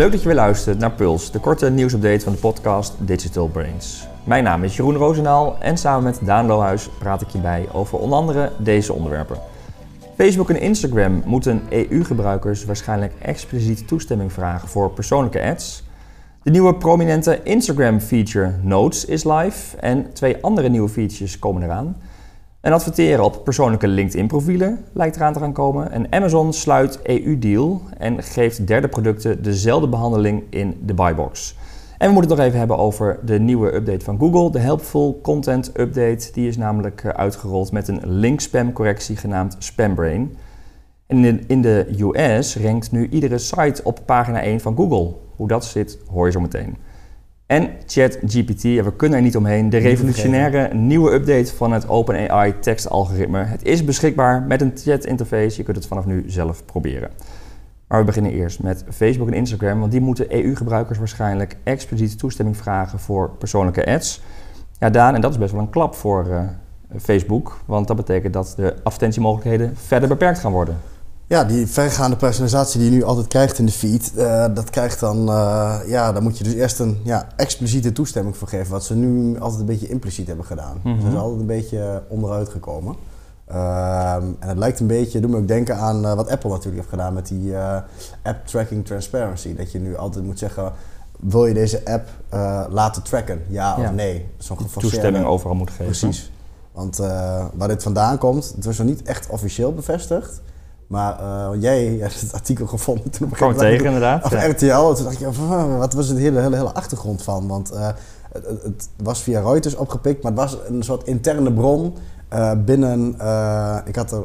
[0.00, 4.06] Leuk dat je weer luistert naar Puls, de korte nieuwsupdate van de podcast Digital Brains.
[4.24, 7.98] Mijn naam is Jeroen Roosendaal en samen met Daan Lohuis praat ik je bij over
[7.98, 9.36] onder andere deze onderwerpen.
[10.16, 15.82] Facebook en Instagram moeten EU-gebruikers waarschijnlijk expliciet toestemming vragen voor persoonlijke ads.
[16.42, 21.96] De nieuwe prominente Instagram-feature Notes is live en twee andere nieuwe features komen eraan.
[22.60, 25.90] En adverteren op persoonlijke LinkedIn-profielen lijkt eraan te gaan komen.
[25.90, 31.56] En Amazon sluit EU-deal en geeft derde producten dezelfde behandeling in de buybox.
[31.98, 35.18] En we moeten het nog even hebben over de nieuwe update van Google, de Helpful
[35.22, 36.32] Content Update.
[36.32, 40.36] Die is namelijk eh, uitgerold met een link-spam correctie genaamd Spambrain.
[41.06, 45.14] En in de US rankt nu iedere site op pagina 1 van Google.
[45.36, 46.76] Hoe dat zit, hoor je zo meteen.
[47.50, 49.70] En ChatGPT, ja, we kunnen er niet omheen.
[49.70, 53.38] De revolutionaire nieuwe update van het OpenAI tekstalgoritme.
[53.38, 55.56] Het is beschikbaar met een chat interface.
[55.56, 57.10] Je kunt het vanaf nu zelf proberen.
[57.86, 62.56] Maar we beginnen eerst met Facebook en Instagram, want die moeten EU-gebruikers waarschijnlijk expliciet toestemming
[62.56, 64.22] vragen voor persoonlijke ads.
[64.78, 66.40] Ja, Daan, en dat is best wel een klap voor uh,
[67.00, 70.76] Facebook, want dat betekent dat de advertentiemogelijkheden verder beperkt gaan worden.
[71.30, 75.00] Ja, die vergaande personalisatie die je nu altijd krijgt in de feed, uh, dat krijgt
[75.00, 78.84] dan, uh, ja, daar moet je dus eerst een ja, expliciete toestemming voor geven, wat
[78.84, 80.76] ze nu altijd een beetje impliciet hebben gedaan.
[80.76, 80.94] Mm -hmm.
[80.94, 82.96] Dus dat is altijd een beetje onderuit gekomen.
[83.50, 86.76] Uh, en het lijkt een beetje, doet me ook denken aan uh, wat Apple natuurlijk
[86.76, 87.56] heeft gedaan met die
[88.22, 89.54] app tracking transparency.
[89.54, 90.72] Dat je nu altijd moet zeggen,
[91.20, 92.08] wil je deze app
[92.70, 93.84] laten tracken, ja, ja.
[93.84, 94.26] of nee?
[94.38, 95.84] Zo'n toestemming overal moet geven.
[95.84, 96.32] Precies.
[96.72, 96.96] Want
[97.54, 100.40] waar dit vandaan komt, het was nog niet echt officieel bevestigd.
[100.90, 104.24] Maar uh, jij hebt het artikel gevonden toen op een gegeven tegen inderdaad.
[104.24, 104.46] Of ja.
[104.46, 104.94] RTL.
[104.94, 107.48] Toen dacht je, wat was het hele, hele, hele achtergrond van?
[107.48, 107.88] Want uh,
[108.32, 111.94] het, het, was via Reuters opgepikt, maar het was een soort interne bron
[112.32, 113.08] uh, binnen.
[113.84, 114.24] ik had er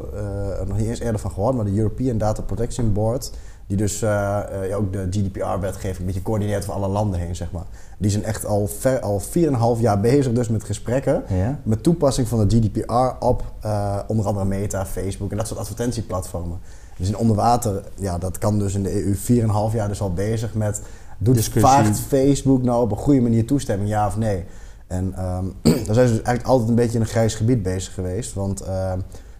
[0.66, 3.30] nog niet eens eerder van gehoord, maar de European Data Protection Board.
[3.66, 4.04] Die dus
[4.74, 7.64] ook de GDPR-wetgeving een beetje coördineert voor alle landen heen, zeg maar.
[7.98, 9.22] Die zijn echt al, ver, al
[9.76, 11.22] 4,5 jaar bezig dus met gesprekken.
[11.28, 11.60] Ja.
[11.62, 16.58] Met toepassing van de GDPR op uh, onder andere Meta, Facebook en dat soort advertentieplatformen.
[16.96, 19.14] Dus in onderwater, ja, dat kan dus in de EU
[19.70, 20.80] 4,5 jaar dus al bezig met...
[21.18, 24.44] Doet vraagt Facebook nou op een goede manier toestemming, ja of nee?
[24.86, 25.52] En um,
[25.86, 28.32] daar zijn ze dus eigenlijk altijd een beetje in een grijs gebied bezig geweest.
[28.32, 28.92] Want uh,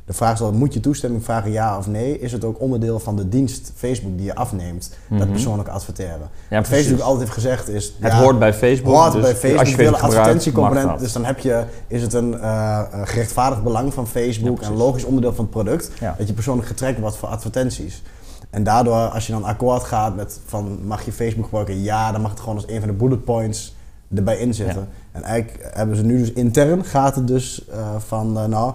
[0.06, 2.21] de vraag is altijd, moet je toestemming vragen ja of nee?
[2.21, 5.19] Is het ook onderdeel van de dienst Facebook die je afneemt, mm -hmm.
[5.19, 6.31] dat persoonlijk adverteren?
[6.50, 7.93] Ja, Wat Facebook altijd heeft gezegd is...
[8.00, 8.94] Het ja, hoort bij Facebook.
[8.94, 10.99] Hoort dus bij Facebook, als je Facebook advertentiecomponent.
[10.99, 15.34] Dus dan heb je, is het een uh, gerechtvaardigd belang van Facebook en logisch onderdeel
[15.34, 18.03] van het product, dat je persoonlijk getrekt wordt voor advertenties.
[18.50, 21.83] En daardoor, als je dan akkoord gaat met van mag je Facebook gebruiken?
[21.83, 23.75] Ja, dan mag het gewoon als een van de bullet points
[24.15, 24.81] erbij inzetten.
[24.81, 24.88] Ja.
[25.12, 28.73] En eigenlijk hebben ze nu dus intern gaat het dus uh, van uh, nou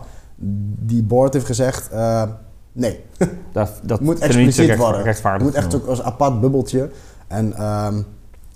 [0.79, 2.23] die board heeft gezegd, uh,
[2.71, 3.03] nee.
[3.53, 5.05] Dat, dat moet expliciet worden.
[5.05, 6.89] Het moet echt ook als apart bubbeltje.
[7.27, 8.05] En um,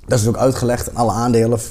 [0.06, 1.66] dat is ook uitgelegd alle aandelen, 6,5%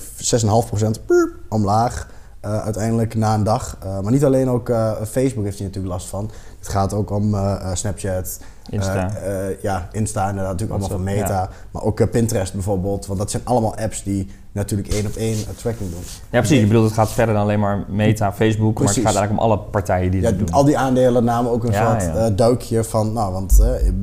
[1.48, 2.08] omlaag.
[2.44, 3.78] Uh, uiteindelijk na een dag.
[3.84, 6.30] Uh, maar niet alleen ook uh, Facebook heeft hier natuurlijk last van.
[6.58, 7.36] Het gaat ook om
[7.72, 9.10] Snapchat, Insta.
[9.62, 11.40] ja, Insta inderdaad, natuurlijk allemaal van Meta.
[11.40, 11.48] Ja.
[11.70, 13.06] Maar ook Pinterest bijvoorbeeld.
[13.06, 16.02] Want dat zijn allemaal apps die natuurlijk één op één tracking doen.
[16.30, 16.60] Ja, precies.
[16.60, 18.74] Ik bedoel, het gaat verder dan alleen maar Meta, Facebook.
[18.74, 18.96] Precies.
[18.96, 20.50] Maar het gaat eigenlijk om alle partijen die ja, dat doen.
[20.50, 22.30] Al die aandelen namen ook een Ja, soort ja.
[22.30, 23.12] duikje van...
[23.12, 23.56] Nou, want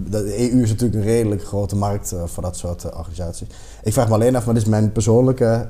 [0.09, 3.47] de EU is natuurlijk een redelijk grote markt voor dat soort organisaties.
[3.83, 5.67] Ik vraag me alleen af, maar dit is mijn persoonlijke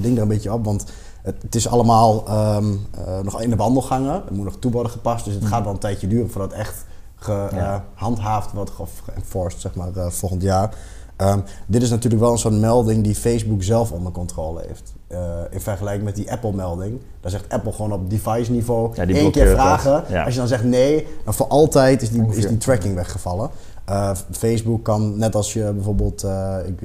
[0.00, 0.64] ding er een beetje op.
[0.64, 0.84] Want
[1.22, 2.24] het is allemaal
[2.56, 2.80] um,
[3.22, 4.12] nog in de wandelgangen.
[4.12, 5.24] Het moet nog toe worden gepast.
[5.24, 5.52] Dus het Mhm.
[5.52, 6.84] gaat wel een tijdje duren voordat het echt
[7.16, 10.74] gehandhaafd wordt of geënforced, zeg maar, volgend jaar.
[11.22, 14.94] Um, dit is natuurlijk wel een soort melding die Facebook zelf onder controle heeft.
[15.12, 15.18] Uh,
[15.50, 17.00] in vergelijking met die Apple-melding.
[17.20, 20.04] Daar zegt Apple gewoon op device niveau Ja, die één keer vragen.
[20.08, 20.24] Ja.
[20.24, 23.50] Als je dan zegt nee, dan voor altijd is die, is die tracking weggevallen.
[23.88, 26.80] Uh, Facebook kan, net als je bijvoorbeeld, uh, ik,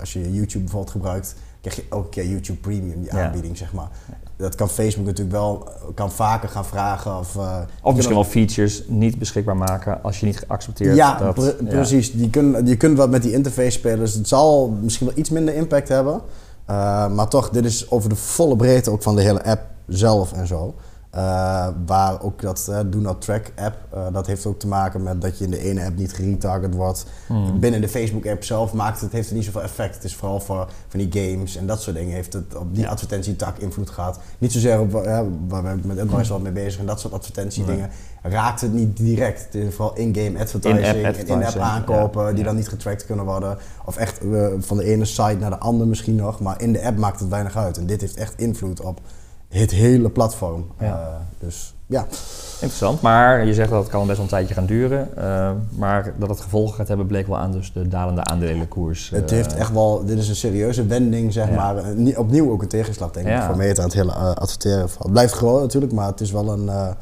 [0.00, 1.34] als je YouTube bijvoorbeeld gebruikt,
[1.68, 3.88] krijg je elke keer YouTube Premium, die aanbieding, zeg maar.
[4.36, 7.18] Dat kan Facebook natuurlijk wel, kan vaker gaan vragen.
[7.18, 10.96] Of, uh, Of misschien wel features niet beschikbaar maken als je niet accepteert.
[10.96, 12.12] Ja, dat, pre precies.
[12.14, 13.98] Je kunt, je kunt wat met die interface spelen.
[13.98, 16.14] Dus het zal misschien wel iets minder impact hebben.
[16.70, 20.32] Uh, maar toch, dit is over de volle breedte ook van de hele app zelf
[20.32, 20.74] en zo.
[21.16, 25.02] Uh, waar ook dat uh, Do Not Track app, uh, dat heeft ook te maken
[25.02, 27.06] met dat je in de ene app niet geretarget wordt.
[27.26, 27.60] Hmm.
[27.60, 29.94] Binnen de Facebook app zelf maakt het, heeft het niet zoveel effect.
[29.94, 32.84] Het is vooral voor van die games en dat soort dingen heeft het op die
[32.84, 32.90] Ja.
[32.90, 34.18] advertentietak invloed gehad.
[34.38, 34.92] Niet zozeer op,
[35.48, 37.90] waar we met Advice wel mee bezig en dat soort advertentiedingen.
[38.22, 39.44] Raakt het niet direct.
[39.44, 42.32] Het is vooral in-game advertising In-app in-app aankopen ja.
[42.32, 43.58] die dan niet getracked kunnen worden.
[43.84, 44.20] Of echt
[44.58, 46.40] van de ene site naar de andere misschien nog.
[46.40, 47.78] Maar in de app maakt het weinig uit.
[47.78, 49.00] En dit heeft echt invloed op
[49.48, 50.66] het hele platform.
[50.78, 50.86] Ja.
[50.86, 52.06] Uh, dus ja.
[52.60, 55.08] Interessant, maar je zegt dat het kan best wel een tijdje gaan duren.
[55.18, 59.10] Uh, maar dat het gevolgen gaat hebben, bleek wel aan dus de dalende aandelenkoers.
[59.10, 61.54] Het heeft echt wel, dit is een serieuze wending, zeg ja.
[61.54, 61.84] maar.
[62.16, 64.88] Opnieuw ook een tegenslag, denk ik, voor Meta aan het hele adverteren.
[64.98, 66.94] Het blijft gewoon natuurlijk, maar het is wel een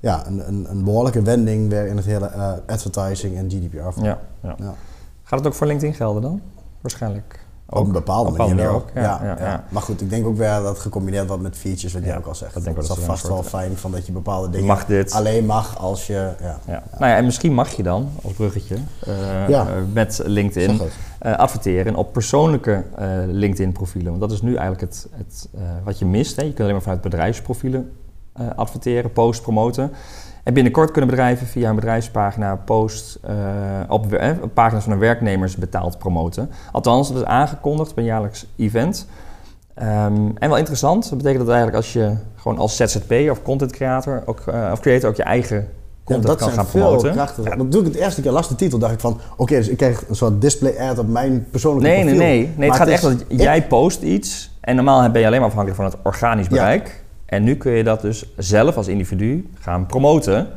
[0.00, 4.04] ja, een, een, een, behoorlijke wending weer in het hele advertising en GDPR.
[4.04, 4.54] Ja, ja.
[4.58, 4.74] ja,
[5.22, 6.40] Gaat het ook voor LinkedIn gelden dan?
[6.80, 7.43] Waarschijnlijk.
[7.68, 8.88] Ook, op een bepaalde op manier, ook.
[8.94, 12.04] Ja, ja, ja, Maar goed, ik denk ook weer dat gecombineerd wordt met features, wat
[12.04, 12.64] jij ook al zegt.
[12.64, 15.12] Dat is vast wel fijn van dat je bepaalde dingen mag dit.
[15.12, 16.30] alleen mag als je.
[16.40, 16.58] Ja.
[16.66, 16.82] Ja.
[16.98, 18.76] Nou ja, en misschien mag je dan als bruggetje
[19.48, 20.80] uh, met LinkedIn
[21.22, 22.84] uh, adverteren op persoonlijke
[23.26, 24.08] LinkedIn-profielen.
[24.08, 25.48] Want dat is nu eigenlijk het, het
[25.84, 26.36] wat je mist.
[26.36, 26.42] Hè.
[26.42, 27.92] Je kunt alleen maar vanuit bedrijfsprofielen
[28.56, 29.92] adverteren, post, promoten.
[30.44, 33.34] En binnenkort kunnen bedrijven via een bedrijfspagina post uh,
[33.88, 36.50] op, eh, pagina's van hun werknemers betaald promoten.
[36.72, 39.06] Althans, dat is aangekondigd bij een jaarlijks event.
[39.78, 43.72] Um, en wel interessant, dat betekent dat eigenlijk als je gewoon als ZZP of content
[43.72, 45.68] creator, ook, uh, of creator ook je eigen
[46.04, 47.12] content ja, dat kan zijn gaan promoten.
[47.12, 47.44] Krachtig.
[47.44, 47.56] Ja.
[47.56, 50.08] toen ik het eerste keer las de titel, dacht ik van, oké, dus ik krijg
[50.08, 52.18] een soort display ad op mijn persoonlijke nee, profiel.
[52.18, 52.68] Nee, nee, nee.
[52.68, 55.90] Het gaat echt dat jij post iets en normaal ben je alleen maar afhankelijk van
[55.90, 56.86] het organisch bereik.
[56.86, 57.03] Ja.
[57.26, 60.48] En nu kun je dat dus zelf als individu gaan promoten.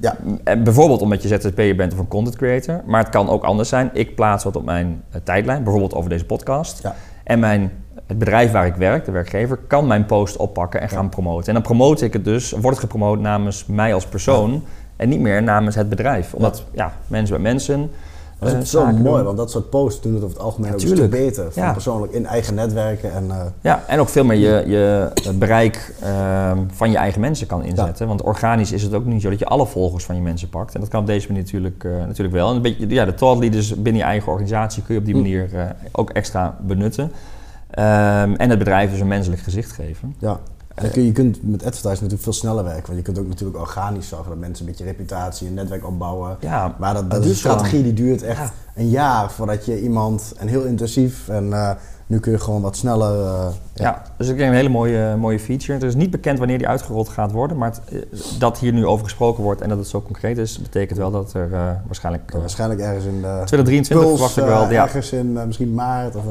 [0.00, 0.16] Ja.
[0.44, 2.82] En bijvoorbeeld omdat je ZZP'er bent of een content creator.
[2.86, 3.90] Maar het kan ook anders zijn.
[3.92, 6.82] Ik plaats wat op mijn uh, tijdlijn, bijvoorbeeld over deze podcast.
[6.82, 6.94] Ja.
[7.24, 7.72] En mijn,
[8.06, 10.96] het bedrijf waar ik werk, de werkgever, kan mijn post oppakken en ja.
[10.96, 11.46] gaan promoten.
[11.46, 14.64] En dan promote ik het dus, wordt het gepromoot namens mij als persoon.
[14.96, 16.34] En niet meer namens het bedrijf.
[16.34, 17.90] Omdat ja, mensen bij mensen.
[18.38, 19.24] Dat is zo mooi, doen.
[19.24, 21.52] want dat soort posts doen het over het algemeen ook stuk beter.
[21.52, 23.12] Van persoonlijk in eigen netwerken.
[23.12, 27.46] En, uh, ja, en ook veel meer je, je bereik uh, van je eigen mensen
[27.46, 28.04] kan inzetten.
[28.04, 28.06] Ja.
[28.06, 30.74] Want organisch is het ook niet zo dat je alle volgers van je mensen pakt.
[30.74, 32.48] En dat kan op deze manier natuurlijk, uh, natuurlijk wel.
[32.48, 35.14] En een beetje, ja, de thought leaders binnen je eigen organisatie kun je op die
[35.14, 37.04] manier ook extra benutten.
[37.04, 40.14] Um, en het bedrijf dus een menselijk gezicht geven.
[40.18, 40.40] Ja.
[40.76, 42.86] En kun, je kunt met advertising natuurlijk veel sneller werken.
[42.86, 46.36] Want je kunt ook natuurlijk organisch zorgen dat mensen een beetje reputatie en netwerk opbouwen.
[46.40, 48.52] Ja, maar dat, dat is een strategie die duurt echt ja.
[48.74, 51.70] een jaar voordat je iemand, en heel intensief, en uh,
[52.06, 53.18] nu kun je gewoon wat sneller...
[53.18, 53.84] Uh, ja.
[53.84, 54.02] ja.
[54.16, 55.72] dus ik denk een hele mooie, mooie feature.
[55.72, 58.06] Het is niet bekend wanneer die uitgerold gaat worden, maar het,
[58.38, 61.32] dat hier nu over gesproken wordt en dat het zo concreet is, betekent wel dat
[61.32, 62.30] er uh, waarschijnlijk...
[62.30, 64.70] waarschijnlijk ergens in de 2023 verwacht ik wel.
[64.70, 64.82] ja.
[64.82, 66.24] Ergens in misschien maart of...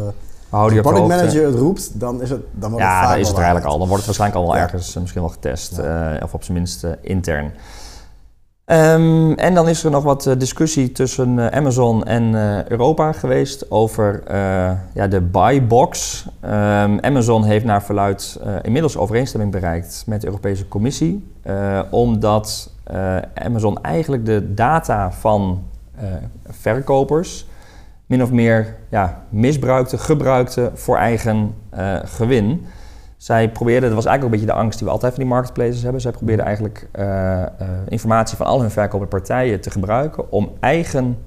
[0.56, 3.28] Als de product manager het roept, dan is het dan wordt Ja, het dan is
[3.28, 3.80] het er eigenlijk al.
[3.80, 4.64] Dan wordt het waarschijnlijk al wel ja.
[4.64, 5.78] ergens misschien wel getest.
[5.78, 6.16] Ja.
[6.16, 7.54] Uh, of op zijn minst uh, intern.
[8.66, 12.34] Um, en dan is er nog wat discussie tussen Amazon en
[12.72, 14.24] Europa geweest over
[14.94, 16.26] ja, de buybox.
[16.44, 21.32] Um, Amazon heeft naar verluid inmiddels overeenstemming bereikt met de Europese Commissie.
[21.92, 22.70] omdat
[23.34, 25.64] Amazon eigenlijk de data van
[26.50, 27.46] verkopers
[28.06, 32.66] min of meer ja, misbruikte, gebruikte voor eigen uh, gewin.
[33.18, 35.32] Zij probeerden, dat was eigenlijk ook een beetje de angst die we altijd van die
[35.32, 36.02] marketplaces hebben.
[36.02, 37.46] Zij probeerden eigenlijk uh, uh,
[37.88, 41.18] informatie van al hun verkopende partijen te gebruiken om eigen.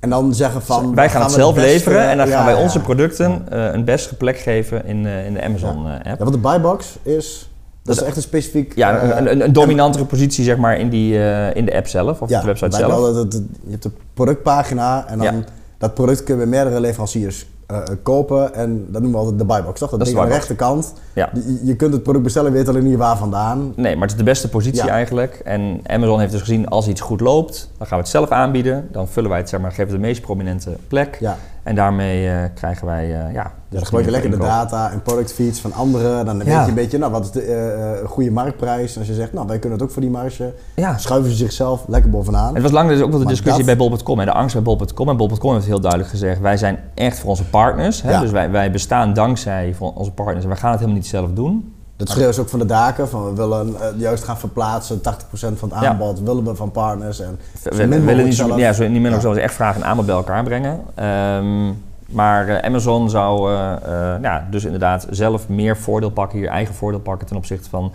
[0.00, 0.94] En dan zeggen van.
[0.94, 3.44] Wij gaan, gaan het zelf beste, leveren en dan ja, gaan wij ja, onze producten
[3.74, 6.04] een beste plek geven in, in de Amazon-app.
[6.04, 7.50] Ja, want de buybox is.
[7.82, 8.76] Dat is echt een specifiek...
[8.76, 11.14] Ja, een, een, een dominantere positie zeg maar in, die,
[11.54, 12.92] in de app zelf of ja, de website zelf.
[12.92, 15.44] Wel, dat, dat, je hebt de productpagina en dan
[15.78, 19.78] dat product kunnen we meerdere leveranciers uh, kopen en dat noemen we altijd de buybox,
[19.78, 19.90] toch?
[19.90, 20.92] Dat, dat ding aan de rechterkant.
[21.12, 21.30] Ja.
[21.34, 23.72] Je, je, kunt het product bestellen, weet alleen niet waar vandaan.
[23.76, 24.88] Nee, maar het is de beste positie ja.
[24.92, 25.40] eigenlijk.
[25.44, 28.88] En Amazon heeft dus gezien, als iets goed loopt, dan gaan we het zelf aanbieden.
[28.92, 31.16] Dan vullen wij het, zeg maar, geven de meest prominente plek.
[31.20, 31.36] Ja.
[31.62, 33.52] En daarmee uh, krijgen wij, uh, ja...
[33.68, 36.26] Dus dan gebruik je lekker de data en product feeds van anderen.
[36.26, 38.92] Dan weet je een beetje, nou, wat is de goede marktprijs?
[38.92, 40.54] En als je zegt, nou, wij kunnen het ook voor die marge.
[40.74, 40.98] Ja.
[40.98, 42.54] Schuiven ze zichzelf lekker bovenaan.
[42.54, 43.76] Het was lang dus ook wel de discussie dat...
[43.76, 44.24] bij bol.com.
[44.24, 45.08] De angst bij bol.com.
[45.08, 48.02] En bol.com heeft heel duidelijk gezegd, wij zijn echt voor onze partners.
[48.02, 48.10] Hè?
[48.10, 48.20] Ja.
[48.20, 50.42] Dus wij, wij bestaan dankzij onze partners.
[50.42, 51.74] En wij gaan het helemaal niet zelf doen.
[51.96, 55.00] Dat schreeuwen ze ook van de daken, van we willen uh, juist gaan verplaatsen, 80%
[55.30, 56.24] van het aanbod ja.
[56.24, 57.20] willen we van partners.
[57.20, 59.20] En we, we willen niet ja, zo, niet meer ja.
[59.20, 60.80] zo echt vragen en aanbod bij elkaar brengen.
[61.04, 63.74] Um, maar uh, Amazon zou uh,
[64.22, 67.92] ja, dus inderdaad zelf meer voordeel pakken, hier eigen voordeel pakken ten opzichte van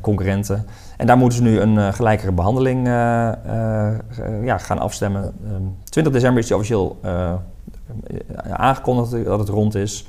[0.00, 0.66] concurrenten.
[0.96, 2.86] En daar moeten ze nu een gelijkere behandeling
[4.44, 5.22] ja, gaan afstemmen.
[5.54, 6.98] Um, 20 december is die officieel
[8.50, 10.06] aangekondigd dat het rond is.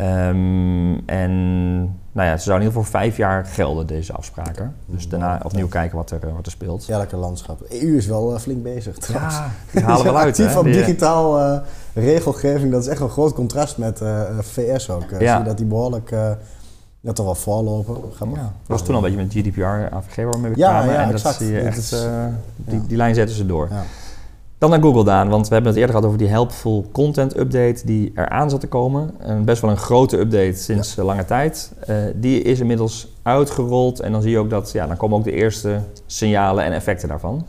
[0.00, 1.78] Um, en
[2.12, 4.74] nou ja, ze zouden in ieder geval vijf jaar gelden, deze afspraken.
[4.86, 6.86] Dus daarna opnieuw kijken wat er, wat er speelt.
[6.86, 7.58] Ja, lekker landschap.
[7.58, 9.34] De EU is wel uh, flink bezig trouwens.
[9.34, 10.40] Ja, die halen wel uit.
[10.40, 11.58] Actief op digitaal uh,
[11.94, 15.10] regelgeving, dat is echt een groot contrast met uh, VS ook.
[15.10, 15.18] Ja.
[15.18, 16.10] Zie je dat die behoorlijk
[17.00, 17.94] ja, toch wel voorlopen.
[18.18, 20.92] Ja, dat was toen al een beetje met GDPR, AVG waar we mee kwamen.
[20.92, 21.38] Ja, ja, en exact.
[21.38, 22.06] dat zie je echt,
[22.56, 23.68] die, die lijn zetten ze door.
[24.58, 27.80] Dan naar Google Daan, want we hebben het eerder gehad over die helpful content update
[27.84, 29.14] die eraan zat te komen.
[29.18, 31.02] Een best wel een grote update sinds ja.
[31.02, 31.72] lange tijd.
[31.88, 35.24] Uh, die is inmiddels uitgerold en dan zie je ook dat, ja, dan komen ook
[35.24, 37.46] de eerste signalen en effecten daarvan.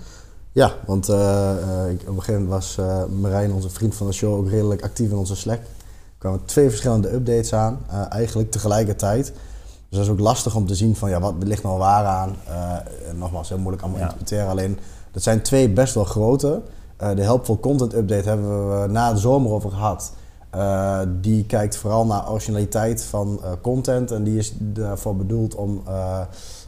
[0.51, 2.77] Ja, want uh, uh, op een gegeven moment was
[3.19, 5.59] Marijn, onze vriend van de show, ook redelijk actief in onze Slack.
[5.59, 9.25] Er kwamen twee verschillende updates aan, eigenlijk tegelijkertijd.
[9.89, 12.35] Dus dat is ook lastig om te zien van ja, wat ligt nou waar aan.
[13.15, 14.05] nogmaals, heel moeilijk allemaal ja.
[14.05, 14.49] interpreteren.
[14.49, 14.79] Alleen,
[15.11, 16.61] dat zijn twee best wel grote.
[17.03, 20.13] Uh, de Helpful Content Update hebben we na de zomer over gehad.
[20.55, 25.83] Uh, die kijkt vooral naar originaliteit van uh, content en die is daarvoor bedoeld om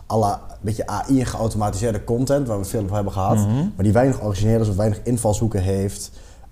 [0.06, 3.72] alle beetje AI geautomatiseerde content, waar we veel over hebben gehad, mm -hmm.
[3.76, 6.12] maar die weinig origineel is of weinig invalshoeken heeft.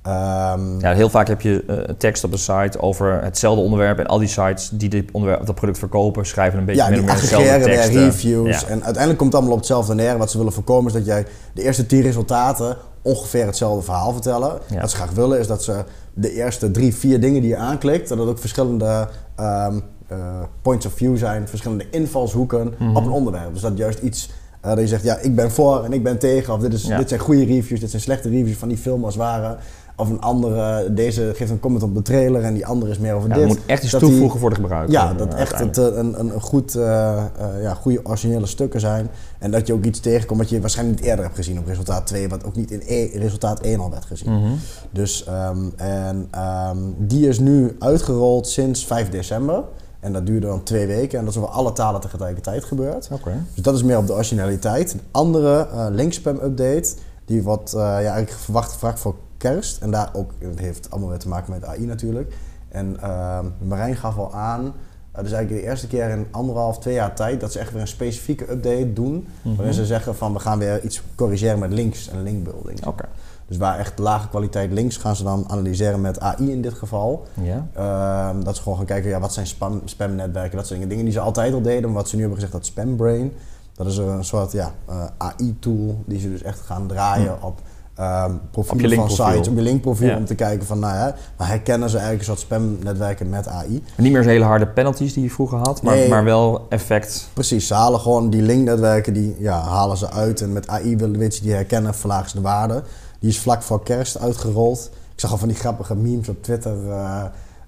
[0.10, 4.08] Um, ja, heel vaak heb je uh, tekst op de site over hetzelfde onderwerp en
[4.08, 7.16] al die sites die dit onderwerp, dat product verkopen schrijven een beetje ja, meer die
[7.16, 8.04] dezelfde teksten.
[8.04, 8.60] reviews.
[8.60, 8.68] Ja.
[8.68, 10.18] En uiteindelijk komt het allemaal op hetzelfde neer.
[10.18, 14.60] Wat ze willen voorkomen is dat jij de eerste 10 resultaten ongeveer hetzelfde verhaal vertellen.
[14.70, 14.82] Ja.
[14.82, 18.10] Wat ze graag willen is dat ze de eerste drie, vier dingen die je aanklikt,
[18.10, 19.08] dat het ook verschillende
[19.39, 20.18] um, uh,
[20.62, 22.96] points of view zijn, verschillende invalshoeken mm -hmm.
[22.96, 23.54] op een onderwerp.
[23.54, 24.30] Dus dat juist iets
[24.66, 26.54] uh, dat je zegt, ja, ik ben voor en ik ben tegen.
[26.54, 26.98] Of dit, is, ja.
[26.98, 29.58] dit zijn goede reviews, dit zijn slechte reviews van die film als ware.
[30.00, 33.13] Of een andere, deze geeft een comment op de trailer en die andere is meer
[33.13, 33.44] over ja, dit.
[33.44, 34.91] Het moet echt iets toevoegen die, voor de gebruiker.
[34.91, 39.10] Ja, dat echt het, een, een, goed, uh, uh, ja, goede originele stukken zijn.
[39.39, 42.08] En dat je ook iets tegenkomt wat je waarschijnlijk niet eerder hebt gezien op resultaat
[42.08, 44.32] 2, wat ook niet in e resultaat 1 al werd gezien.
[44.32, 44.58] Mm -hmm.
[44.91, 46.29] Dus, um, en
[46.70, 49.63] um, die is nu uitgerold sinds 5 december.
[50.00, 53.10] En dat duurde dan twee weken en dat is over alle talen tegelijkertijd gebeurd.
[53.12, 53.34] Okay.
[53.53, 54.94] Dus dat is meer op de originaliteit.
[54.94, 56.94] Een andere uh, linkspam update,
[57.25, 59.81] die wordt ja, eigenlijk verwacht gevraagd voor kerst.
[59.81, 62.34] En daar ook, het heeft allemaal weer te maken met AI natuurlijk.
[62.69, 66.93] En uh, Marijn gaf al aan, uh, dus eigenlijk de eerste keer in anderhalf, twee
[66.93, 69.13] jaar tijd, dat ze echt weer een specifieke update doen.
[69.13, 69.55] Mm -hmm.
[69.55, 72.86] Waarin ze zeggen van we gaan weer iets corrigeren met links en linkbuilding.
[72.86, 73.10] Okay.
[73.50, 77.27] Dus waar echt lage kwaliteit links gaan ze dan analyseren met AI in dit geval.
[77.34, 77.67] Ja.
[77.77, 80.89] Uh, dat ze gewoon gaan kijken, ja, wat zijn spam, spamnetwerken, dat soort dingen.
[80.89, 83.34] Dingen die ze altijd al deden, maar wat ze nu hebben gezegd, dat Spambrain.
[83.74, 87.43] Dat is een soort ja, uh, AI-tool die ze dus echt gaan draaien mm.
[87.43, 87.62] op
[88.00, 90.18] um, profielen van sites, op je linkprofiel, ja.
[90.18, 93.84] om te kijken van, nou ja, maar herkennen ze eigenlijk een soort spamnetwerken met AI.
[93.96, 97.29] Niet meer zo'n hele harde penalties die je vroeger had, maar, nee, maar wel effect.
[97.34, 101.22] Precies, ze halen gewoon die linknetwerken, die ja, halen ze uit en met AI willen
[101.22, 102.84] je die herkennen, verlagen ze de waarde.
[103.20, 104.89] Die is vlak voor kerst uitgerold.
[105.13, 107.24] Ik zag al van die grappige memes op Twitter, uh,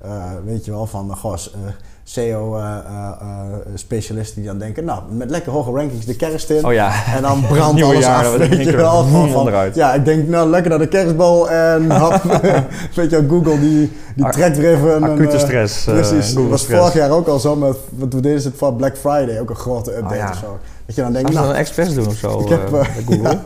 [0.05, 1.37] uh, weet je wel, van, goh,
[2.11, 6.65] SEO-specialisten die dan denken, nou, met lekker hoge rankings de kerst in.
[6.65, 6.91] Oh ja.
[7.15, 9.03] En dan brandt alles jaar, af, weet je wel.
[9.03, 9.75] Van, eruit.
[9.75, 12.21] Ja, ik denk, nou, lekker naar de kerstbal en hap,
[12.95, 15.03] weet je Google die, die trekt weer even...
[15.03, 15.87] Acute stress.
[15.87, 18.73] Uh, precies, dat was vorig jaar ook al zo, met, wat we deden het voor
[18.73, 20.29] Black Friday, ook een grote update oh, ja.
[20.29, 20.59] of zo.
[20.85, 21.49] Dat je dan denkt, nou...
[21.49, 23.21] een expres doen of zo, ik heb, uh, Google?
[23.21, 23.43] ja,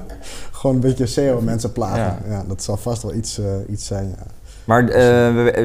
[0.51, 2.17] gewoon een beetje SEO mensen plagen.
[2.29, 2.43] Ja.
[2.47, 4.15] dat zal vast wel iets, iets zijn.
[4.63, 4.89] Maar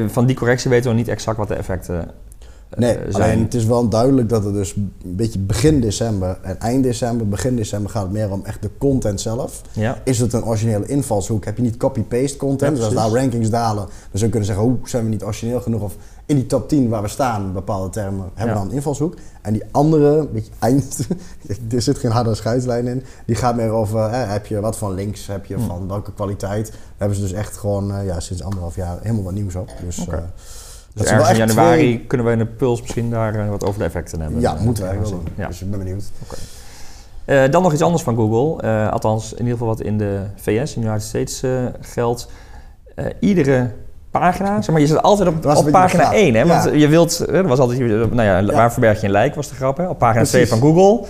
[0.07, 2.11] van die correctie weten we niet exact wat de effecten
[2.77, 6.83] Nee, alleen het is wel duidelijk dat het dus een beetje begin december en eind
[6.83, 9.61] december, begin december gaat het meer om echt de content zelf.
[9.71, 9.97] Ja.
[10.03, 11.45] Is het een originele invalshoek?
[11.45, 12.77] Heb je niet copy-paste content?
[12.77, 15.23] Ja, dus als daar rankings dalen, dan zou je kunnen zeggen, hoe zijn we niet
[15.23, 15.81] origineel genoeg?
[15.81, 19.15] Of in die top 10 waar we staan, bepaalde termen, hebben we dan een invalshoek.
[19.41, 21.07] En die andere, beetje eind,
[21.71, 24.93] er zit geen harde scheidslijn in, die gaat meer over, hè, heb je wat van
[24.93, 25.65] links, heb je hm.
[25.67, 26.71] van welke kwaliteit.
[26.71, 29.69] Daar hebben ze dus echt gewoon uh, ja, sinds anderhalf jaar helemaal wat nieuws op.
[29.85, 30.19] Dus, okay.
[30.19, 30.25] uh,
[30.93, 32.05] dus ergens in januari twee...
[32.07, 34.41] kunnen we in de puls misschien daar uh, wat over de effecten hebben.
[34.41, 35.33] Ja, moeten we eigenlijk wel doen.
[35.37, 35.47] Ja.
[35.47, 36.03] Dus ik ben benieuwd.
[36.23, 37.45] Okay.
[37.45, 38.67] Uh, dan nog iets anders van Google.
[38.67, 41.43] Uh, althans, in ieder geval wat in de VS, in de United States
[41.81, 42.27] geldt.
[43.19, 43.71] iedere
[44.11, 46.33] pagina, zeg maar, je zit altijd op, op pagina 1.
[46.33, 46.45] Hè?
[46.45, 46.71] Want ja.
[46.71, 48.45] je wilt, er was altijd, nou ja, ja.
[48.45, 49.87] waar verberg je een lijk, was de grap, hè?
[49.87, 50.49] Op pagina Precies.
[50.49, 51.07] 2 van Google.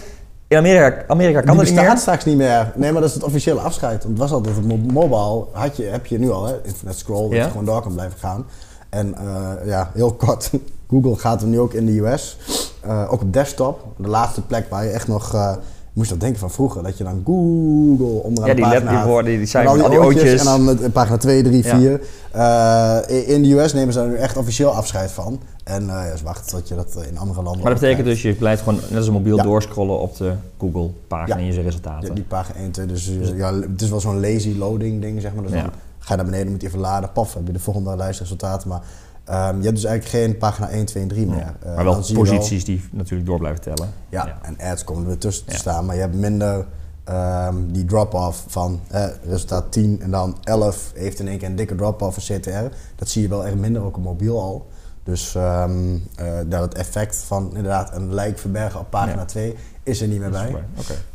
[0.47, 1.97] In Amerika, Amerika kan dat niet meer.
[1.97, 2.71] straks niet meer.
[2.75, 4.03] Nee, maar dat is het officiële afscheid.
[4.03, 6.53] Want het was altijd op mobile, had je, heb je nu al, hè?
[6.63, 8.45] internet scroll, dat je gewoon door kan blijven gaan.
[8.91, 10.51] En uh, ja, heel kort,
[10.89, 12.37] Google gaat er nu ook in de US.
[12.85, 15.35] Uh, ook op desktop, de laatste plek waar je echt nog...
[15.35, 15.53] Uh,
[15.93, 19.67] moest dat denken van vroeger, dat je dan Google onderaan ja, die woorden, die zijn
[19.67, 20.45] al die, al die ootjes.
[20.45, 22.01] En dan pagina 2, 3, 4.
[22.33, 23.05] Ja.
[23.07, 25.39] in de US nemen ze er nu echt officieel afscheid van.
[25.63, 27.61] En ja, ze wachten tot je dat in andere landen...
[27.61, 29.43] Maar dat betekent dus, je blijft gewoon net als een mobiel ja.
[29.43, 32.07] doorscrollen op de Google-pagina in je resultaten.
[32.07, 32.85] Ja, die pagina 1, 2.
[32.85, 35.43] Dus ja, het is wel zo'n lazy loading ding, zeg maar.
[35.43, 35.71] Dus dan
[36.01, 38.69] ga naar beneden, moet je even laden, paf, heb je de volgende lijstresultaten.
[38.69, 38.81] Maar
[39.29, 41.37] Um, je hebt dus eigenlijk geen pagina 1, 2 en 3 meer.
[41.37, 43.89] Ja, uh, maar wel posities wel, die natuurlijk door blijven tellen.
[44.09, 44.37] Ja, ja.
[44.41, 45.85] en ads komen er weer tussen te staan.
[45.85, 46.65] Maar je hebt minder
[47.09, 51.55] um, die drop-off van eh, resultaat 10 en dan 11 heeft in één keer een
[51.55, 52.75] dikke drop-off van CTR.
[52.95, 54.67] Dat zie je wel echt minder, ook op mobiel al.
[55.03, 56.03] Dus um,
[56.47, 60.29] dat het effect van inderdaad een lijk verbergen op pagina 2 is er niet meer
[60.29, 60.55] bij.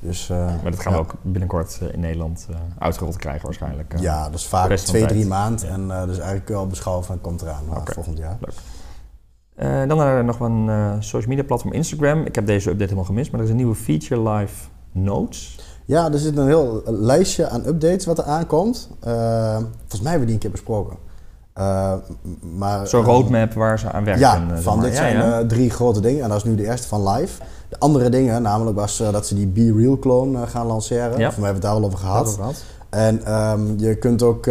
[0.01, 3.95] Dus, uh, maar dat gaan we ook binnenkort in Nederland uh, uitgerold krijgen waarschijnlijk.
[3.99, 5.69] ja, dus vaak twee, drie maanden.
[5.69, 7.95] En dus eigenlijk wel beschouwen van komt eraan okay.
[7.95, 8.37] volgend jaar.
[8.41, 9.89] Leuk.
[9.89, 10.69] Dan er nog een
[11.03, 12.25] social media platform Instagram.
[12.25, 15.59] Ik heb deze update helemaal gemist, maar er is een nieuwe feature live notes.
[15.85, 18.91] Ja, er zit een heel lijstje aan updates wat er aankomt.
[19.01, 20.97] Volgens mij hebben we die een keer besproken.
[22.57, 24.23] Maar, Zo'n roadmap waar ze aan werken.
[24.23, 26.23] Ja, van dit zijn drie grote dingen.
[26.23, 27.43] En dat is nu de eerste van live.
[27.69, 31.11] De andere dingen, namelijk was dat ze die Be Real clone gaan lanceren.
[31.11, 31.17] Ja.
[31.17, 32.29] Mij hebben we het daar al over gehad.
[32.29, 32.65] gehad.
[32.91, 34.47] En um, je kunt ook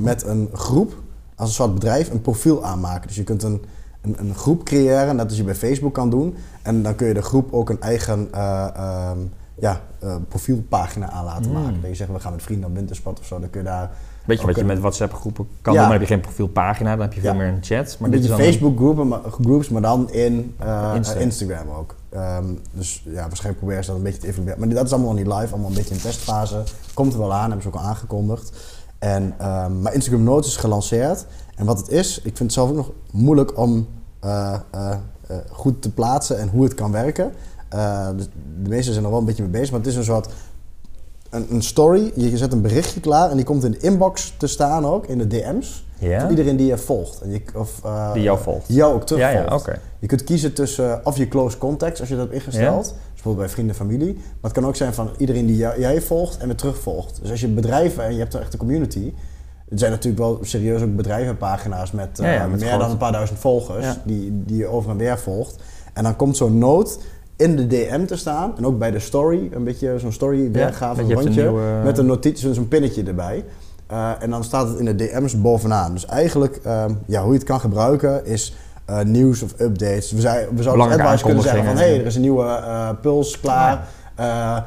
[0.00, 0.94] met een groep,
[1.36, 3.06] als een soort bedrijf, een profiel aanmaken.
[3.06, 3.64] Dus je kunt een
[4.00, 6.36] een, een, groep creëren, net als je bij Facebook kan doen.
[6.62, 9.10] En dan kun je de groep ook een eigen uh,
[9.58, 11.62] ja, uh, profielpagina aan laten mm.
[11.62, 11.80] maken.
[11.80, 13.90] Dat je zegt, we gaan met vrienden op winterspad of zo, dan kun je daar...
[14.24, 16.90] Weet je wat je met WhatsApp groepen kan doen, maar dan heb je geen profielpagina,
[16.90, 17.96] dan heb je veel meer een chat.
[18.00, 21.94] Maar dit is Facebook groepen, maar, groups, maar dan in uh, Instagram ook.
[22.14, 24.58] Um, dus ja, waarschijnlijk proberen ze dat een beetje te evalueren.
[24.60, 26.62] Maar dat is allemaal nog niet live, allemaal een beetje in testfase.
[26.94, 28.52] Komt er wel aan, hebben ze ook al aangekondigd.
[28.98, 31.26] En, um, maar Instagram Notes is gelanceerd.
[31.56, 33.88] En wat het is, ik vind het zelf ook nog moeilijk om
[34.24, 34.90] uh, uh,
[35.50, 37.32] goed te plaatsen en hoe het kan werken.
[38.16, 38.28] Dus
[38.62, 40.28] de meesten zijn er wel een beetje mee bezig, maar het is een soort
[41.30, 42.12] een, een, story.
[42.14, 45.18] Je zet een berichtje klaar en die komt in de inbox te staan ook, in
[45.18, 45.84] de DM's.
[45.98, 47.20] Voor iedereen die je volgt.
[47.20, 47.80] En je, of,
[48.12, 48.64] die jou volgt.
[48.66, 49.60] jou ook terug ja, ja,
[49.98, 52.84] Je kunt kiezen tussen of je close contacts, als je dat hebt ingesteld.
[52.84, 54.14] Dus bijvoorbeeld bij vrienden en familie.
[54.14, 57.18] Maar het kan ook zijn van iedereen die jij volgt en weer terugvolgt.
[57.22, 59.12] Dus als je bedrijven en je hebt er echt een community
[59.70, 63.86] er zijn natuurlijk wel serieus ook bedrijvenpagina's met, uh, meer dan een paar duizend volgers
[64.04, 65.56] die, die je over en weer volgt.
[65.92, 66.98] En dan komt zo'n noot
[67.40, 71.02] in de DM te staan en ook bij de story, een beetje zo'n story weergave,
[71.02, 71.52] een rondje,
[71.84, 73.44] met een notitie, zo'n pinnetje erbij.
[73.92, 75.92] Uh, en dan staat het in de DM's bovenaan.
[75.92, 78.54] Dus eigenlijk, um, ja, hoe je het kan gebruiken is
[78.90, 80.12] uh, nieuws of updates.
[80.12, 83.40] We, zei, we zouden advice kunnen zeggen van, hé, hey, er is een nieuwe puls
[83.40, 83.86] klaar.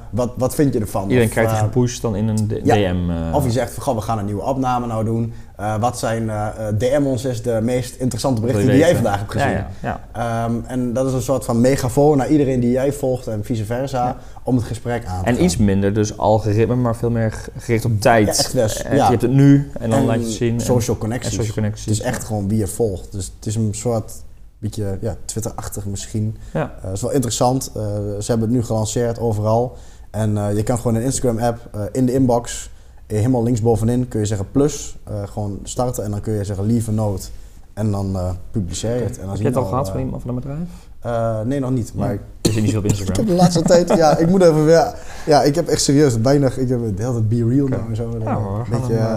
[0.10, 1.08] Wat, wat vind je ervan?
[1.08, 3.10] Iedereen krijgt die gepusht dan in een DM.
[3.10, 3.36] Uh.
[3.36, 5.34] Of je zegt van, we gaan een nieuwe opname nou doen.
[5.60, 6.32] Uh, wat zijn,
[6.78, 9.50] DM ons is de meest interessante berichten die jij vandaag hebt gezien.
[9.50, 10.46] Ja, ja, ja.
[10.46, 13.66] Um, en dat is een soort van megafoon naar iedereen die jij volgt en vice
[13.66, 14.18] versa.
[14.44, 18.02] Om het gesprek aan te En iets minder dus algoritme, maar veel meer gericht op
[18.02, 18.28] tijd.
[18.28, 20.62] echt dus, je hebt het nu en dan laat je zien.
[20.62, 21.34] Social connecties.
[21.34, 21.86] social connecties.
[21.86, 23.12] Het is echt gewoon wie je volgt.
[23.12, 24.12] Dus het is een soort
[24.60, 26.38] beetje ja, Twitter-achtig misschien.
[26.54, 26.74] Ja.
[26.86, 27.72] Uh, is wel interessant.
[27.78, 27.84] Uh,
[28.20, 29.78] ze hebben het nu gelanceerd overal.
[30.12, 32.70] En uh, je kan gewoon een Instagram-app in de inbox,
[33.15, 36.93] helemaal linksbovenin, kun je zeggen plus, gewoon starten en dan kun je zeggen leave a
[36.93, 37.28] note.
[37.73, 38.17] En dan
[38.52, 39.17] publiceer je het.
[39.17, 40.67] En dan Heb je het al gehad van iemand van een bedrijf?
[41.06, 41.93] Uh, nee, nog niet.
[41.95, 43.10] Maar je zit niet zo op Instagram.
[43.13, 44.95] ik heb de laatste tijd, ja, ik moet even weer.
[45.26, 46.58] Ja, ik heb echt serieus weinig.
[46.58, 47.78] Ik heb de hele tijd Be Real okay.
[47.78, 48.15] nou en zo.
[48.23, 49.15] Ja, beetje, uh,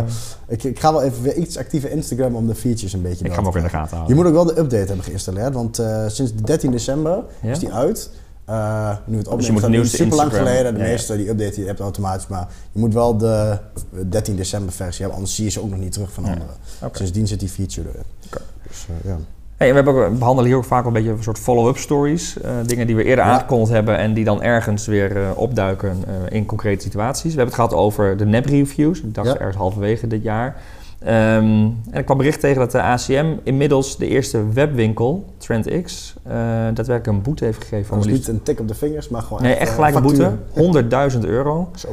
[0.49, 3.25] ik, ik, ga wel even weer iets actiever Instagram om de features een beetje.
[3.25, 4.17] Ik ga hem ook in de gaten houden.
[4.17, 7.51] Je moet ook wel de update hebben geïnstalleerd, want uh, sinds 13 december ja?
[7.51, 8.11] is die uit.
[8.51, 10.75] Uh, nu het opnemen dus je moet super lang geleden.
[10.75, 13.59] De ja, meeste die update die je hebt automatisch, maar je moet wel de
[14.09, 16.55] 13 december versie hebben, anders zie je ze ook nog niet terug van anderen.
[16.79, 16.91] Okay.
[16.93, 18.05] Sindsdien zit die feature erin.
[18.27, 18.43] Okay.
[18.69, 19.17] Dus, ja.
[19.57, 19.83] Hey, we,
[20.19, 22.37] behandelen hier ook vaak een beetje een soort follow-up stories.
[22.45, 26.83] Uh, dingen die we eerder aangekondigd hebben en die dan ergens weer opduiken in concrete
[26.83, 27.35] situaties.
[27.35, 29.01] We hebben het gehad over de NEP-reviews.
[29.01, 30.57] Ik dacht ergens halverwege dit jaar.
[31.03, 31.09] Um,
[31.91, 37.23] en ik kwam bericht tegen dat de ACM inmiddels de eerste webwinkel, TrendX, daadwerkelijk een
[37.23, 37.87] boete heeft gegeven.
[37.87, 41.13] Van niet een tik op de vingers, maar gewoon Nee, echt, echt gelijk een boete.
[41.13, 41.71] 100.000 euro.
[41.75, 41.89] Zo.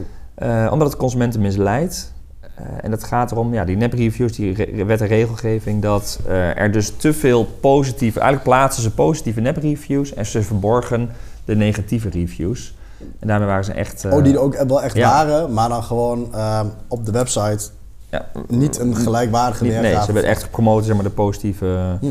[0.70, 2.14] omdat het consumenten misleidt.
[2.60, 6.60] Uh, en dat gaat erom, ja, die nep-reviews, die re wet en regelgeving, dat uh,
[6.60, 11.10] er dus te veel positieve, eigenlijk plaatsen ze positieve nep-reviews en ze verborgen
[11.46, 12.76] de negatieve reviews.
[13.20, 14.04] En daarmee waren ze echt.
[14.04, 15.10] Uh, oh, die er ook wel echt ja.
[15.10, 17.70] waren, maar dan gewoon ehm, op de website
[18.14, 18.26] ja.
[18.48, 21.98] niet een gelijkwaardige niet, Nee, ze hebben echt gepromoot, zeg maar, de positieve.
[22.00, 22.06] Hm.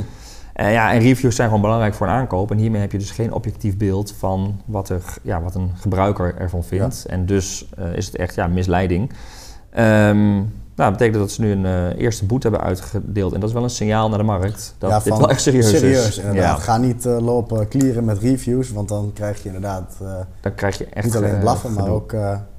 [0.55, 2.51] ja, en reviews zijn gewoon belangrijk voor een aankoop.
[2.51, 6.35] En hiermee heb je dus geen objectief beeld van wat, er, ja, wat een gebruiker
[6.39, 7.05] ervan vindt.
[7.07, 7.11] Ja.
[7.11, 9.11] En dus is het echt ja, misleiding.
[9.79, 13.33] Um, nou, dat betekent dat ze nu een uh, eerste boete hebben uitgedeeld.
[13.33, 15.71] En dat is wel een signaal naar de markt dat ja, dit wel echt serieus,
[15.71, 16.19] serieus is.
[16.19, 16.57] Inderdaad.
[16.57, 16.63] Ja.
[16.63, 19.97] Ga niet uh, lopen clearen met reviews, want dan krijg je inderdaad
[20.41, 22.15] dan krijg je echt, niet alleen blaffen, maar ook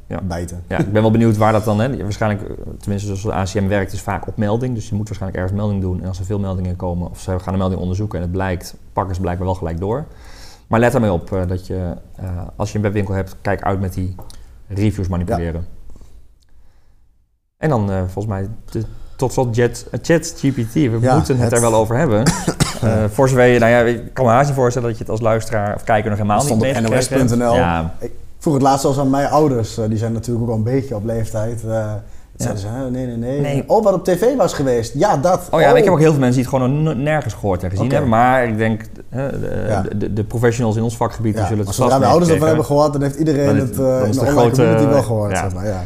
[0.08, 0.22] ja.
[0.22, 0.64] bijten.
[0.68, 1.80] Ja, ik ben wel benieuwd waar dat dan...
[1.80, 4.76] Hè, waarschijnlijk, tenminste zoals de ACM werkt, is vaak op melding.
[4.76, 6.02] Dus je moet waarschijnlijk ergens melding doen.
[6.02, 8.76] En als er veel meldingen komen, of ze gaan een melding onderzoeken en het blijkt,
[8.94, 10.06] pakken ze blijkbaar wel gelijk door.
[10.68, 11.96] Maar let ermee op dat je,
[12.56, 14.16] als je een webwinkel hebt, kijk uit met die
[14.68, 15.68] reviews manipuleren.
[17.64, 18.84] En dan uh, volgens mij de,
[19.16, 19.56] tot slot
[20.02, 20.74] ChatGPT.
[20.74, 22.24] We ja, moeten het, het, er wel over hebben.
[22.84, 25.12] uh, voor zover je, nou ja, ik kan me haast niet voorstellen dat je het
[25.12, 27.30] als luisteraar of kijker nog helemaal niet meegekregen hebt.
[27.30, 27.56] NOS.nl.
[27.56, 27.94] Ja.
[28.00, 28.12] Ik
[28.44, 29.80] vroeg het laatst al aan mijn ouders.
[29.90, 31.60] die zijn natuurlijk ook al een beetje op leeftijd.
[32.36, 33.64] Zeiden ze, hè, nee, nee, nee, nee.
[33.68, 34.94] Oh, wat op tv was geweest.
[34.94, 35.48] Ja, dat.
[35.52, 37.92] Oh ja, ik heb ook heel veel mensen die het gewoon nergens gehoord en gezien
[37.92, 38.10] hebben.
[38.10, 39.84] Maar ik denk, hè, de, Ja.
[39.96, 42.94] de, de professionals in ons vakgebied Ja, zullen het vast de ouders ervan hebben gehoord,
[42.94, 45.32] dan heeft iedereen het eh, dan in de de grote- community wel gehoord.
[45.32, 45.38] ja.
[45.42, 45.84] Zeg maar, ja.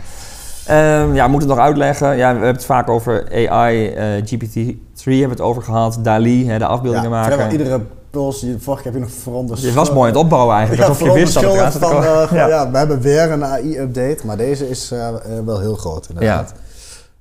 [0.65, 2.07] Ehm, ja, we moeten het nog uitleggen.
[2.17, 5.99] Ja, we hebben het vaak over AI, eh, GPT-3 hebben we het over gehad.
[6.01, 7.33] DALI, hè, de afbeeldingen Ja, maken.
[7.33, 9.73] vrijwel iedere puls, die, vorige keer heb je nog verondersteld.
[9.73, 12.27] Je was mooi aan het opbouwen eigenlijk, Ja, alsof je wist dat het van, eh,
[12.31, 12.47] Ja.
[12.47, 12.71] ja.
[12.71, 15.15] we hebben weer een AI-update, maar deze is eh, eh,
[15.45, 16.53] wel heel groot inderdaad.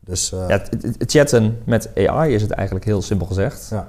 [0.00, 3.68] Dus Ja, het, het- het chatten met AI is het eigenlijk heel simpel gezegd.
[3.70, 3.88] Ja.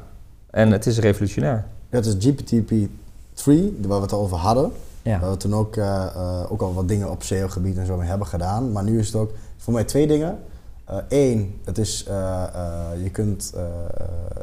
[0.52, 1.66] En het is revolutionair.
[1.90, 3.52] dat is GPT-3,
[3.88, 4.72] waar we het over hadden.
[5.02, 5.20] Ja.
[5.20, 5.78] Waar we toen ook,
[6.50, 8.72] ook al wat dingen op SEO-gebied en zo mee hebben gedaan.
[8.72, 10.40] Maar nu is het ook voor mij twee dingen.
[11.10, 12.06] Eén, het is,
[13.04, 13.54] je kunt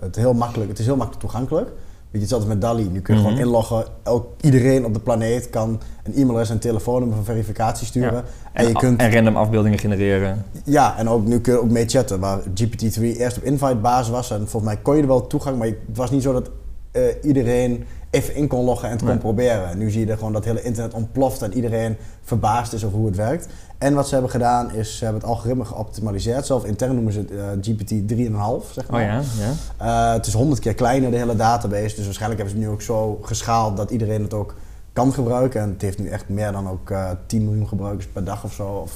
[0.01, 1.69] het heel makkelijk, het is heel makkelijk toegankelijk.
[2.15, 2.89] Weet je, hetzelfde met DALI.
[2.93, 3.29] Nu kun je Mhm.
[3.31, 3.85] gewoon inloggen.
[4.03, 8.13] Elk, iedereen op de planeet kan een e-mailadres en telefoonnummer van verificatie sturen.
[8.13, 8.25] Ja.
[8.53, 10.45] En, En, je kunt, en random afbeeldingen genereren.
[10.65, 12.21] ja, en ook nu kun je ook mee chatten.
[12.21, 14.31] Waar GPT-3 eerst op invite basis was.
[14.31, 16.51] En volgens mij kon je er wel toegang, maar het was niet zo dat
[16.93, 19.69] eh, iedereen even in kon loggen en het kon proberen.
[19.69, 22.85] En nu zie je er gewoon dat het hele internet ontploft en iedereen verbaasd is
[22.85, 23.49] over hoe het werkt.
[23.79, 26.47] En wat ze hebben gedaan is, ze hebben het algoritme geoptimaliseerd.
[26.47, 29.03] Zelf intern noemen ze het eh, GPT 3,5, zeg Oh maar.
[29.03, 29.53] ja, ja.
[29.77, 31.97] Eh, het is honderd keer kleiner, de hele database.
[31.97, 34.55] Dus waarschijnlijk hebben ze het nu ook zo geschaald dat iedereen het ook
[34.93, 35.61] kan gebruiken.
[35.61, 38.53] En het heeft nu echt meer dan ook eh 10 miljoen gebruikers per dag of
[38.53, 38.67] zo.
[38.67, 38.93] Of,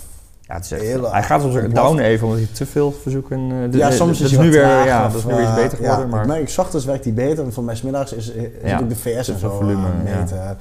[0.48, 2.92] ja het is echt, Hele- hij gaat soms ook down even, omdat hij te veel
[3.02, 3.38] verzoeken...
[3.64, 5.50] eh, de- ja, soms is hij nu weer, traag ja, dat is nu weer iets
[5.50, 6.04] eh, beter geworden.
[6.04, 6.20] Ja, maar...
[6.20, 8.78] ik merk, 's ochtends werkt hij beter en van mij 's middags is, is Ja,
[8.80, 10.56] ook de VS en zo volume, eh, ja.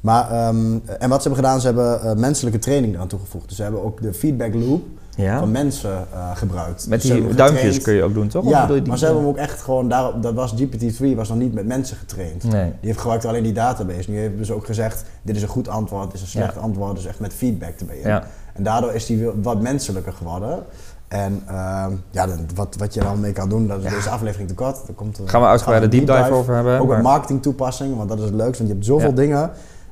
[0.00, 0.56] Maar, ehm,
[0.98, 3.48] en wat ze hebben gedaan, ze hebben eh, menselijke training eraan toegevoegd.
[3.48, 4.82] Dus ze hebben ook de feedback loop
[5.16, 5.38] ja.
[5.38, 6.86] van mensen eh, gebruikt.
[6.88, 8.48] Met Dus die duimpjes getraind- kun je ook doen, toch?
[8.48, 11.38] Ja, die- maar ze hebben hem ook echt gewoon daarop, dat was GPT-3 was nog
[11.38, 12.44] niet met mensen getraind.
[12.44, 12.64] Nee.
[12.64, 14.10] Die heeft gebruikt alleen die database.
[14.10, 16.94] Nu hebben ze ook gezegd, dit is een goed antwoord, dit is een slecht antwoord.
[16.96, 18.08] Dus echt met feedback erbij in.
[18.08, 18.24] Ja.
[18.54, 20.62] En daardoor is die wat menselijker geworden.
[21.08, 23.90] En ehm, ja, dan, wat, wat je dan mee kan doen, dat is Ja.
[23.90, 24.76] deze aflevering te kort.
[24.86, 26.80] Daar komt Gaan we we een deep dive over hebben.
[26.80, 28.56] Ook een marketing toepassing, want dat is het leukste.
[28.56, 29.14] Want je hebt zoveel Ja.
[29.14, 29.50] dingen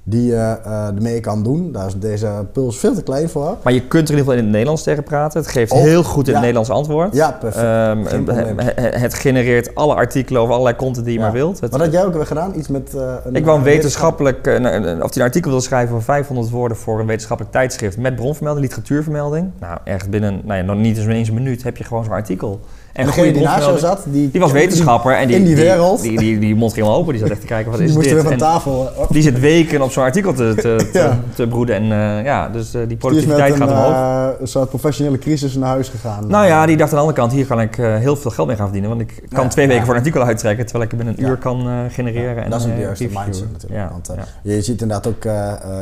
[0.08, 1.72] die je eh, ermee kan doen.
[1.72, 3.56] Daar is deze puls veel te klein voor.
[3.62, 5.40] Maar je kunt er in ieder geval in het Nederlands tegen praten.
[5.40, 6.38] Het geeft Ook, heel goed in ja.
[6.38, 7.14] het Nederlands antwoord.
[7.14, 7.64] Ja, perfect.
[7.64, 8.58] Ehm,
[9.00, 11.24] het, genereert alle artikelen over allerlei content die je Ja.
[11.24, 11.60] maar wilt.
[11.60, 12.52] Het- Wat had jij ook weer gedaan?
[12.56, 12.94] Iets met...
[12.94, 14.66] eh, een, ik wou een eh, wetenschappelijk, een-
[15.02, 18.66] of hij een artikel wil schrijven van 500 woorden voor een wetenschappelijk tijdschrift met bronvermelding,
[18.66, 19.50] literatuurvermelding.
[19.60, 22.60] Nou, echt binnen, nou ja, nog niet eens een minuut heb je gewoon zo'n artikel.
[22.98, 26.02] En degene die naast jou zat, die, Die was wetenschapper en die, in die wereld.
[26.02, 27.12] Die, die, die, mond ging helemaal open.
[27.12, 28.14] Die zat echt te kijken, wat die is moest dit?
[28.14, 28.90] weer van tafel.
[29.10, 31.18] die zit weken op zo'n artikel te, te, te, Ja.
[31.34, 31.74] te broeden.
[31.74, 33.92] En eh, ja, dus eh, die Die met productiviteit een, gaat omhoog.
[33.92, 36.26] eh, een soort professionele crisis naar huis gegaan.
[36.26, 38.56] Nou ja, die dacht aan de andere kant, hier kan ik heel veel geld mee
[38.56, 38.96] gaan verdienen.
[38.96, 41.36] Want ik kan Ja, twee weken voor een artikel uittrekken, terwijl ik binnen een uur
[41.36, 42.44] kan genereren.
[42.44, 43.90] En, dat is de eh, juiste mindset natuurlijk.
[43.90, 44.10] Want.
[44.42, 45.22] Je ziet inderdaad ook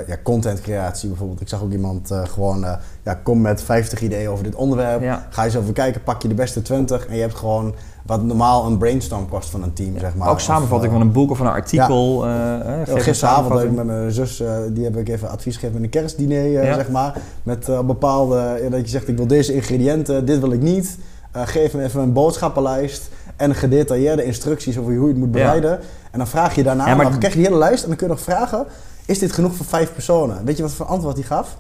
[0.07, 1.41] ja, contentcreatie bijvoorbeeld.
[1.41, 2.67] Ik zag ook iemand gewoon,
[3.05, 5.21] ja, kom met 50 ideeën over dit onderwerp.
[5.31, 7.75] Ga je zo even kijken, pak je de beste 20 en je hebt gewoon
[8.07, 10.29] wat normaal een brainstorm kost van een team, zeg maar.
[10.29, 12.27] Ook samenvatting van een boek of van een artikel.
[12.27, 15.75] Ja, een gisteravond heb ik met mijn zus, eh, die heb ik even advies gegeven
[15.75, 16.75] met een kerstdiner, Ja.
[16.75, 17.17] zeg maar.
[17.43, 20.99] Met bepaalde, dat je zegt, ik wil deze ingrediënten, dit wil ik niet.
[21.33, 25.79] Geef me even een boodschappenlijst en gedetailleerde instructies over hoe je het moet bereiden.
[26.11, 28.07] En dan vraag je daarna, maar- dan krijg je die hele lijst en dan kun
[28.07, 28.65] je nog vragen,
[29.07, 30.45] is dit genoeg voor vijf personen?
[30.45, 31.57] Weet je wat voor antwoord hij gaf?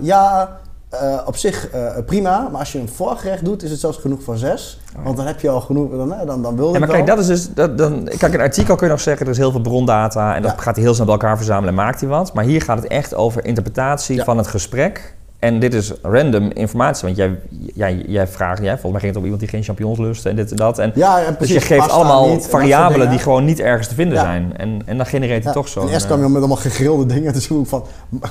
[0.00, 0.48] Ja,
[0.90, 4.22] eh, op zich eh, prima, maar als je een voorgerecht doet, is het zelfs genoeg
[4.22, 4.78] voor zes.
[4.88, 5.02] Oh, ja.
[5.02, 7.06] Want dan heb je al genoeg, dan, eh, dan, dan wil je Ja, maar kijk,
[7.06, 7.54] dat is dus.
[7.54, 10.42] Dat, dan, kijk, een artikel kun je nog zeggen, er is heel veel brondata en
[10.42, 10.62] dat Ja.
[10.62, 12.32] gaat hij heel snel bij elkaar verzamelen en maakt hij wat.
[12.32, 15.14] Maar hier gaat het echt over interpretatie van het gesprek.
[15.40, 17.38] En dit is random informatie, want jij,
[17.74, 20.36] jij, jij vraagt, jij, volgens mij ging het om iemand die geen champignons lust en
[20.36, 20.78] dit en dat.
[20.78, 21.54] En Ja, ja, dus precies.
[21.54, 24.22] je geeft allemaal niet variabelen die gewoon niet ergens te vinden Ja.
[24.22, 24.52] zijn.
[24.56, 25.80] En, en dan genereert hij Ja, toch zo.
[25.80, 27.32] en eerst kwam je met allemaal gegrilde dingen.
[27.40, 27.84] Dus ik van,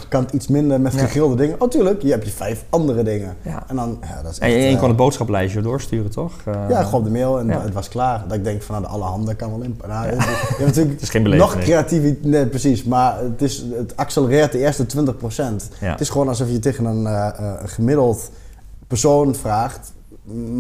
[0.10, 1.62] kan het iets minder met gegrilde dingen?
[1.62, 2.02] Oh, tuurlijk.
[2.02, 3.36] Je hebt je vijf andere dingen.
[3.68, 6.34] En dan, ja, dat is En je, je eh, kon het boodschaplijstje doorsturen, toch?
[6.46, 8.24] Eh, ja, gewoon op de mail en het was klaar.
[8.28, 9.80] Dat ik denk van, nou, de alle handen kan wel in.
[9.88, 11.50] Nou, je hebt natuurlijk Het is geen beleving.
[11.52, 12.84] nog creatief, nee, precies.
[12.84, 14.90] Maar het, is, het accelereert de eerste 20%.
[15.80, 15.92] Ja.
[15.92, 18.32] Het is gewoon alsof je tegen een, eh, eh, een gemiddeld
[18.88, 19.94] persoon vraagt.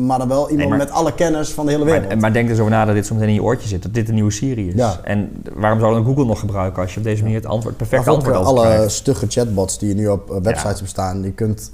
[0.06, 2.08] Maar dan wel iemand maar- met alle kennis van de hele wereld.
[2.08, 4.08] Maar, maar denk dus over na dat dit meteen in je oortje zit, dat dit
[4.08, 4.74] een nieuwe Siri is.
[4.74, 5.00] Ja.
[5.04, 7.94] En waarom zou dan Google nog gebruiken als je op deze manier het antwoord, Of
[7.94, 8.92] ook antwoord altijd alle krijgt?
[8.92, 10.82] stugge chatbots die nu op eh, websites Ja.
[10.84, 11.72] bestaan, die kunt,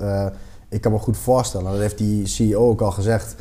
[0.70, 3.36] ik kan me goed voorstellen, dat heeft die CEO ook al gezegd,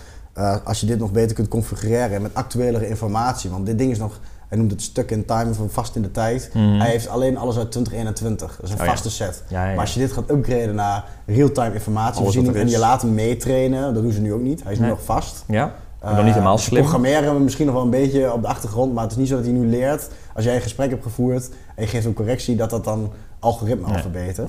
[0.65, 4.21] als je dit nog beter kunt configureren met actuelere informatie, want dit ding is nog,
[4.55, 6.51] hij noemt het stuk in time, of vast in de tijd.
[6.53, 6.81] Mhm.
[6.81, 8.90] Hij heeft alleen alles uit 2021, dat is een Oh ja.
[8.90, 9.43] vaste set.
[9.49, 9.73] Ja, ja, ja.
[9.75, 14.03] Maar als je dit gaat upgraden naar real-time informatievoorziening en je laat hem meetrainen, dat
[14.03, 15.45] doen ze nu ook niet, hij is nu nog vast.
[15.47, 16.81] Ja, Uh, dan niet helemaal ze slim.
[16.81, 19.35] Programmeren we misschien nog wel een beetje op de achtergrond, maar het is niet zo
[19.37, 22.57] dat hij nu leert als jij een gesprek hebt gevoerd en je geeft een correctie
[22.57, 24.47] dat dat dan algoritme al Nee.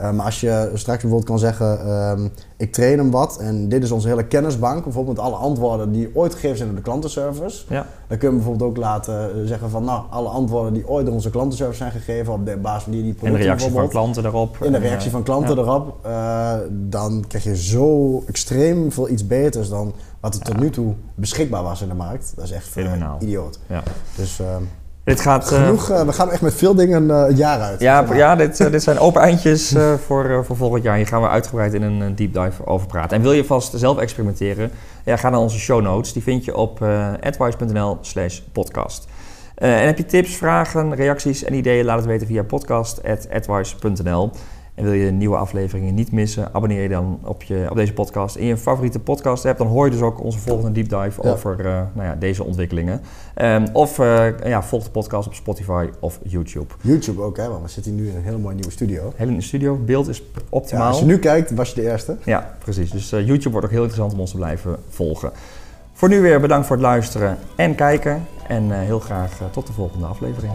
[0.00, 3.82] Uh, maar als je straks bijvoorbeeld kan zeggen, ehm, ik train hem wat en dit
[3.82, 7.64] is onze hele kennisbank, bijvoorbeeld alle antwoorden die ooit gegeven zijn door de klantenservice.
[7.68, 7.86] Ja.
[8.06, 11.14] Dan kun je bijvoorbeeld ook laten eh, zeggen van, nou, alle antwoorden die ooit door
[11.14, 13.88] onze klantenservice zijn gegeven op de basis van die, die producten In de reactie van
[13.88, 14.56] klanten erop.
[14.62, 16.06] In de reactie van klanten erop.
[16.06, 20.94] Uh, dan krijg je zo extreem veel iets beters dan wat er tot nu toe
[21.14, 22.32] beschikbaar was in de markt.
[22.36, 23.18] Dat is echt Fenomenaal.
[23.20, 23.58] idioot.
[23.66, 23.82] Ja.
[24.16, 24.40] Dus...
[24.40, 24.62] Ehm,
[25.04, 27.80] dit gaat, Genoeg, uh, we gaan echt met veel dingen uh, een jaar uit.
[27.80, 29.74] Ja, ja dit, uh, dit zijn open eindjes
[30.06, 30.96] voor, voor volgend jaar.
[30.96, 33.16] Hier gaan we uitgebreid in een deep dive over praten.
[33.16, 34.70] En wil je vast zelf experimenteren?
[35.04, 36.12] Ja, ga naar onze show notes.
[36.12, 36.82] Die vind je op
[37.20, 39.06] advice.nl slash podcast.
[39.54, 41.84] en heb je tips, vragen, reacties en ideeën?
[41.84, 44.30] Laat het weten via podcast.advice.nl.
[44.74, 48.36] En wil je nieuwe afleveringen niet missen, abonneer je dan op, je, op deze podcast.
[48.36, 51.58] In je favoriete podcast app, dan hoor je dus ook onze volgende deep dive over
[51.58, 53.00] uh, nou ja, deze ontwikkelingen.
[53.36, 56.74] Um, of uh, ja, volg de podcast op Spotify of YouTube.
[56.80, 57.48] YouTube ook, hè?
[57.48, 59.12] want we zitten nu in een hele mooie nieuwe studio.
[59.16, 60.88] Hele nieuwe studio, beeld is optimaal.
[60.88, 62.16] als je nu kijkt, was je de eerste.
[62.24, 62.90] Ja, precies.
[62.90, 65.32] Dus uh, YouTube wordt ook heel interessant om ons te blijven volgen.
[65.92, 68.26] Voor nu weer bedankt voor het luisteren en kijken.
[68.48, 70.52] En heel graag tot de volgende aflevering.